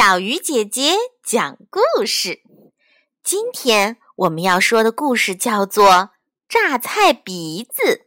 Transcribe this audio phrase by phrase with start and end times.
[0.00, 0.92] 小鱼姐姐
[1.24, 2.40] 讲故事。
[3.24, 5.90] 今天我们要说的故事叫做
[6.48, 8.06] 《榨菜鼻子》。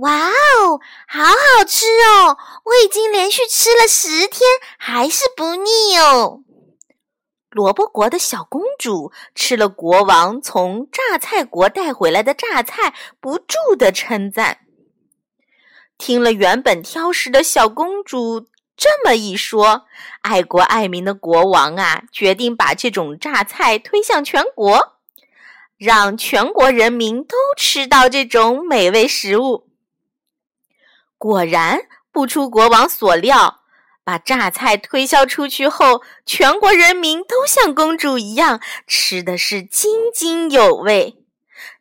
[0.00, 2.38] 哇哦，好好吃哦！
[2.64, 6.40] 我已经连续吃了十天，还是不腻哦。
[7.50, 14.60] 萝卜国的小公主吃了国王从榨菜国带回来的榨菜，不住的称赞。
[15.98, 18.46] 听了原本挑食的小公主。
[18.78, 19.86] 这么一说，
[20.22, 25.00] 爱国爱民的国王啊，决定把这种榨菜推向全国，
[25.76, 29.68] 让全国人民都吃到这种美味食物。
[31.16, 31.80] 果然
[32.12, 33.62] 不出国王所料，
[34.04, 41.24] 把榨菜推销出去后，全国人民都像公主一样吃的是津津有味。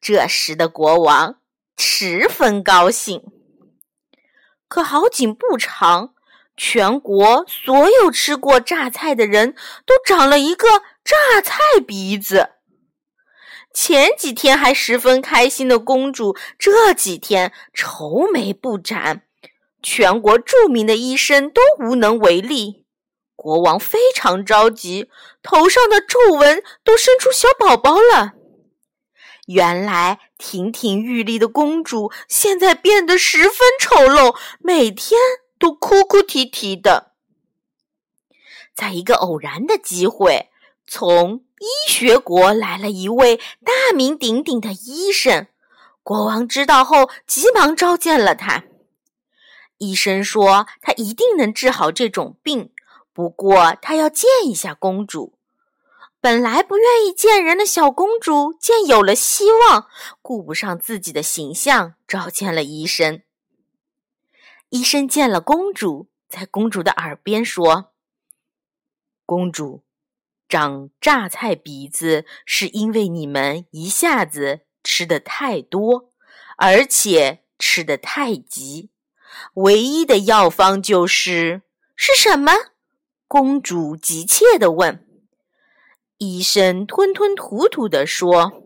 [0.00, 1.40] 这时的国王
[1.76, 3.20] 十分高兴。
[4.68, 6.13] 可好景不长。
[6.56, 9.54] 全国所有吃过榨菜的人
[9.84, 10.68] 都长了一个
[11.04, 12.50] 榨菜鼻子。
[13.72, 19.22] 前几天还十分开心的公主，这几天愁眉不展。
[19.82, 22.84] 全国著名的医生都无能为力。
[23.34, 25.10] 国王非常着急，
[25.42, 28.34] 头上的皱纹都生出小宝宝了。
[29.46, 35.18] 原来亭亭玉立的公主，现在变得十分丑陋，每天。
[35.64, 37.12] 都哭哭啼啼的。
[38.74, 40.50] 在一个偶然的机会，
[40.86, 45.46] 从医学国来了一位大名鼎鼎的医生。
[46.02, 48.64] 国王知道后，急忙召见了他。
[49.78, 52.70] 医生说，他一定能治好这种病，
[53.14, 55.32] 不过他要见一下公主。
[56.20, 59.86] 本来不愿意见人的小公主，见有了希望，
[60.20, 63.22] 顾不上自己的形象，召见了医生。
[64.70, 67.92] 医生见了公主，在公主的耳边说
[69.24, 69.84] ：“公主，
[70.48, 76.12] 长榨菜鼻子是因为你们一下子吃的太多，
[76.56, 78.90] 而且吃的太急。
[79.54, 81.62] 唯一的药方就是
[81.94, 82.52] 是什么？”
[83.28, 85.06] 公主急切地问。
[86.18, 88.62] 医生吞吞吐吐地说：“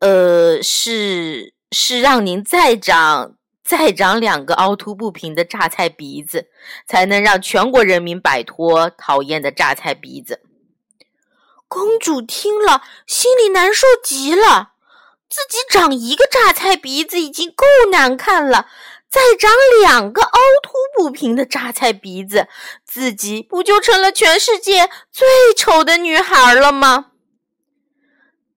[0.00, 3.36] 呃，是是让您再长。”
[3.68, 6.48] 再长两个凹凸不平的榨菜鼻子，
[6.86, 10.40] 才能让全国人民摆脱讨厌的榨菜鼻子。
[11.68, 14.72] 公主听了，心里难受极了。
[15.28, 18.70] 自己长一个榨菜鼻子已经够难看了，
[19.10, 19.52] 再长
[19.82, 22.48] 两个凹凸不平的榨菜鼻子，
[22.86, 27.10] 自己不就成了全世界最丑的女孩了吗？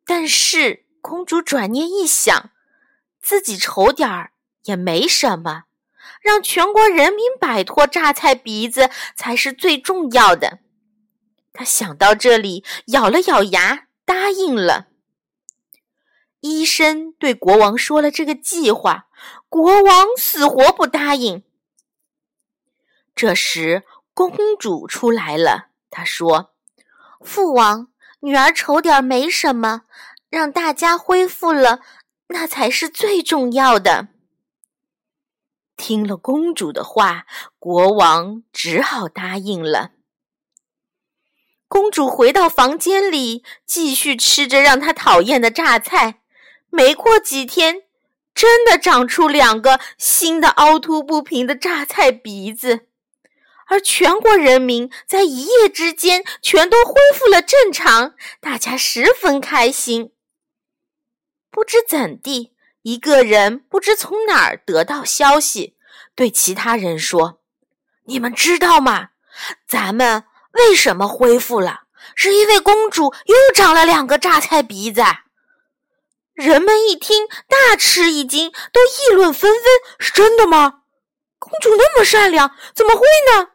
[0.06, 2.52] 但是，公主转念一想，
[3.22, 4.32] 自己丑点儿。
[4.64, 5.64] 也没什么，
[6.22, 10.60] 让全国人民摆脱榨菜鼻子才是最重要的。
[11.54, 14.88] 他想到这里，咬了咬牙，答应了。
[16.40, 19.08] 医生对国王说了这个计划，
[19.50, 21.44] 国王死活不答应。
[23.14, 23.84] 这时，
[24.14, 26.54] 公主出来了，她说
[27.22, 27.90] ：“父王，
[28.22, 29.82] 女儿丑点没什么，
[30.30, 31.82] 让大家恢复了，
[32.30, 34.08] 那才是最重要的。”
[35.82, 37.26] 听了公主的话，
[37.58, 39.94] 国王只好答应了。
[41.68, 46.22] 公主回到房间里，继续吃着让她讨厌的榨菜。
[46.70, 47.82] 没过几天，
[48.36, 52.86] 真的长出两个新的凹凸不平的榨菜鼻子，
[53.66, 60.12] 而全国人民在一夜之间全都恢复了正常，大家十分开心。
[61.50, 62.54] 不知怎地。
[62.84, 65.76] 一个人不知从哪儿得到消息，
[66.16, 67.40] 对其他人说
[68.06, 69.10] ：“你们知道吗？
[69.68, 71.82] 咱们为什么恢复了？
[72.16, 75.04] 是因为公主又长了两个榨菜鼻子。”
[76.34, 79.64] 人们一听，大吃一惊，都议论纷纷
[80.00, 80.82] ：“是真的吗？
[81.38, 83.50] 公主那么善良，怎么会呢？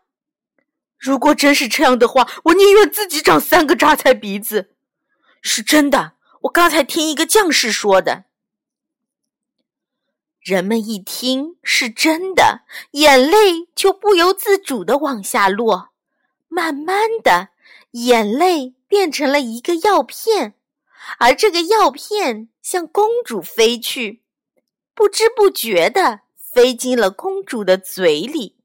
[0.99, 4.76] 如果真是这样的话，我宁愿自己长三个榨菜鼻子。”
[5.43, 6.12] 是真的，
[6.43, 8.25] 我刚才听一个将士说的。
[10.46, 12.60] 人们一听是真的，
[12.93, 15.88] 眼泪就不由自主的往下落。
[16.46, 17.48] 慢慢的，
[17.90, 20.54] 眼泪变成了一个药片，
[21.19, 24.22] 而这个药片向公主飞去，
[24.94, 26.20] 不知不觉的
[26.54, 28.56] 飞进了公主的嘴里。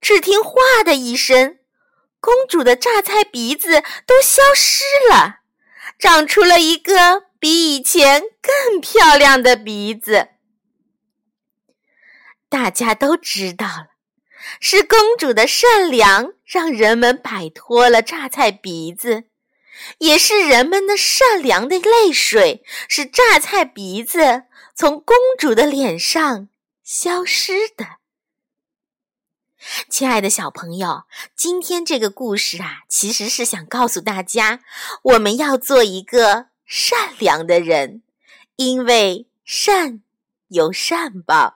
[0.00, 0.52] 只听“哗”
[0.84, 1.60] 的一声，
[2.18, 5.42] 公主的榨菜鼻子都消失了，
[5.96, 10.30] 长出了一个比以前更漂亮的鼻子。
[12.48, 13.88] 大家都知道了，
[14.60, 19.24] 是公主的善良让人们摆脱了榨菜鼻子，
[19.98, 24.44] 也是人们的善良的泪水使榨菜鼻子
[24.74, 26.48] 从公主的脸上
[26.84, 27.96] 消失的。
[29.88, 31.02] 亲爱的小朋友，
[31.34, 34.60] 今天这个故事啊，其实是想告诉大家，
[35.02, 38.02] 我们要做一个善良的人，
[38.54, 40.02] 因为善
[40.48, 41.55] 有善报。